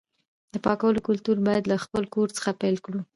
د 0.53 0.55
پاکوالي 0.65 1.01
کلتور 1.07 1.37
باید 1.47 1.63
له 1.71 1.77
خپل 1.85 2.03
کور 2.13 2.27
څخه 2.37 2.51
پیل 2.61 2.75
کړو. 2.85 3.01